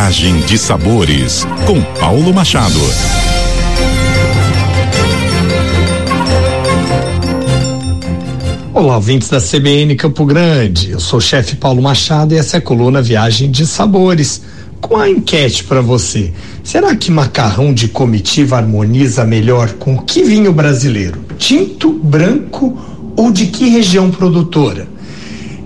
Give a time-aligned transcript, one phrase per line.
[0.00, 2.80] Viagem de Sabores, com Paulo Machado.
[8.72, 10.92] Olá, ouvintes da CBN Campo Grande.
[10.92, 14.40] Eu sou o chefe Paulo Machado e essa é a coluna Viagem de Sabores.
[14.80, 16.32] Com a enquete para você,
[16.64, 21.20] será que macarrão de comitiva harmoniza melhor com que vinho brasileiro?
[21.36, 22.78] Tinto, branco
[23.14, 24.88] ou de que região produtora?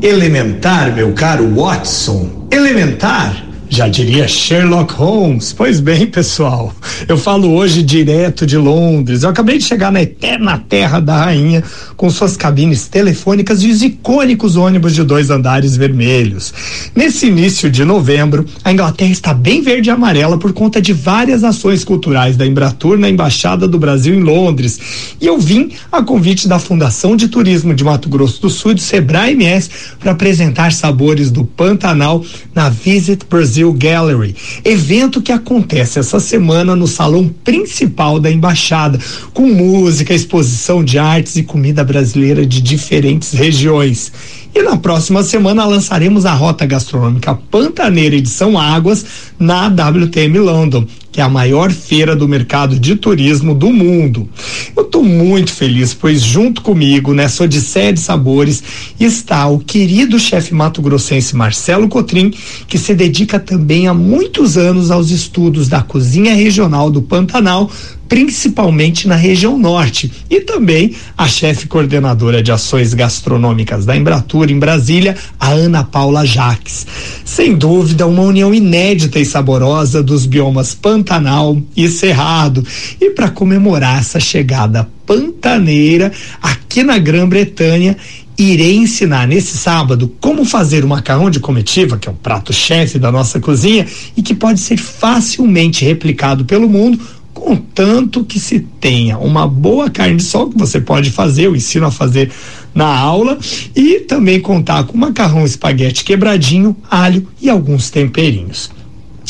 [0.00, 5.54] Elementar, meu caro Watson, elementar já diria Sherlock Holmes.
[5.54, 6.74] Pois bem, pessoal,
[7.08, 9.22] eu falo hoje direto de Londres.
[9.22, 11.64] Eu acabei de chegar na eterna terra da rainha
[11.96, 16.52] com suas cabines telefônicas e os icônicos ônibus de dois andares vermelhos.
[16.94, 21.42] Nesse início de novembro, a Inglaterra está bem verde e amarela por conta de várias
[21.42, 24.78] ações culturais da Embratur na Embaixada do Brasil em Londres.
[25.18, 28.80] E eu vim a convite da Fundação de Turismo de Mato Grosso do Sul, do
[28.80, 32.22] Sebrae MS, para apresentar sabores do Pantanal
[32.54, 38.98] na Visit Brasil Gallery, evento que acontece essa semana no salão principal da embaixada,
[39.32, 44.12] com música, exposição de artes e comida brasileira de diferentes regiões.
[44.54, 49.04] E na próxima semana lançaremos a Rota Gastronômica Pantaneira Edição Águas
[49.38, 54.28] na WTM London, que é a maior feira do mercado de turismo do mundo.
[54.76, 58.62] Eu estou muito feliz, pois junto comigo nessa Odisseia de Sabores
[59.00, 62.30] está o querido chefe mato-grossense Marcelo Cotrim,
[62.68, 67.70] que se dedica também há muitos anos aos estudos da cozinha regional do Pantanal,
[68.12, 74.58] principalmente na região norte, e também a chefe coordenadora de ações gastronômicas da Embratura em
[74.58, 76.86] Brasília, a Ana Paula Jaques.
[77.24, 82.62] Sem dúvida, uma união inédita e saborosa dos biomas Pantanal e Cerrado.
[83.00, 87.96] E para comemorar essa chegada pantaneira aqui na Grã-Bretanha,
[88.36, 92.98] irei ensinar nesse sábado como fazer o macarrão de comitiva, que é o prato chefe
[92.98, 97.00] da nossa cozinha e que pode ser facilmente replicado pelo mundo
[97.42, 101.86] contanto que se tenha uma boa carne de sol que você pode fazer, eu ensino
[101.86, 102.30] a fazer
[102.72, 103.36] na aula
[103.74, 108.70] e também contar com macarrão espaguete quebradinho, alho e alguns temperinhos.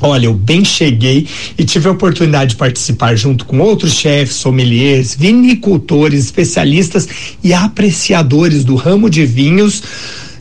[0.00, 1.26] Olha, eu bem cheguei
[1.58, 7.08] e tive a oportunidade de participar junto com outros chefes, sommeliers, vinicultores, especialistas
[7.42, 9.82] e apreciadores do ramo de vinhos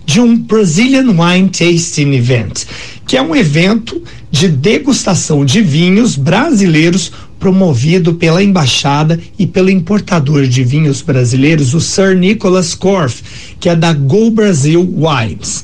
[0.06, 2.66] de um Brazilian Wine Tasting Event,
[3.08, 10.48] que é um evento de degustação de vinhos brasileiros promovido pela embaixada e pelo importador
[10.48, 13.24] de vinhos brasileiros, o Sir Nicholas Korff,
[13.60, 15.64] que é da Go Brasil Wines.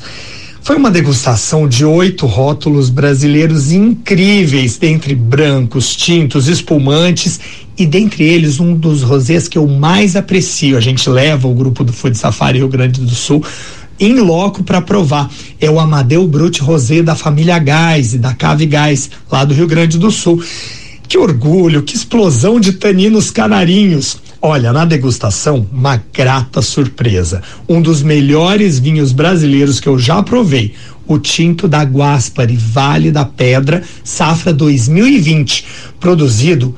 [0.64, 7.40] Foi uma degustação de oito rótulos brasileiros incríveis, dentre brancos, tintos, espumantes
[7.76, 10.78] e dentre eles um dos rosés que eu mais aprecio.
[10.78, 13.44] A gente leva o grupo do Food Safari Rio Grande do Sul
[14.00, 15.32] em loco para provar.
[15.60, 19.68] É o Amadeu Brut Rosé da família Gás e da Cave Gás, lá do Rio
[19.68, 20.44] Grande do Sul.
[21.12, 24.18] Que orgulho, que explosão de taninos canarinhos.
[24.42, 27.42] Olha, na degustação, uma grata surpresa.
[27.68, 30.74] Um dos melhores vinhos brasileiros que eu já provei.
[31.06, 35.66] O tinto da Guaspari, Vale da Pedra, safra 2020,
[36.00, 36.74] produzido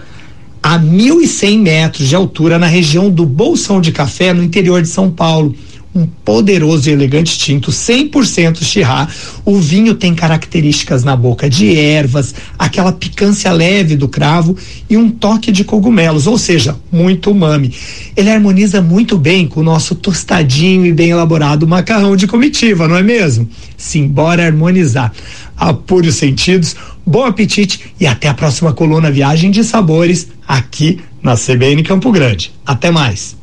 [0.64, 5.12] a 1.100 metros de altura na região do Bolsão de Café, no interior de São
[5.12, 5.54] Paulo
[5.96, 9.08] um poderoso e elegante tinto 100% Chirá.
[9.46, 14.58] O vinho tem características na boca de ervas, aquela picância leve do cravo
[14.90, 17.74] e um toque de cogumelos, ou seja, muito umami.
[18.16, 22.98] Ele harmoniza muito bem com o nosso tostadinho e bem elaborado macarrão de comitiva, não
[22.98, 23.48] é mesmo?
[23.78, 25.14] Simbora harmonizar.
[25.56, 26.76] Apure os sentidos,
[27.06, 32.52] bom apetite e até a próxima coluna Viagem de Sabores aqui na CBN Campo Grande.
[32.66, 33.43] Até mais.